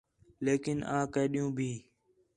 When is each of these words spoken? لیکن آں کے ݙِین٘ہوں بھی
لیکن 0.45 0.77
آں 0.95 1.05
کے 1.13 1.23
ݙِین٘ہوں 1.31 1.51
بھی 1.57 1.71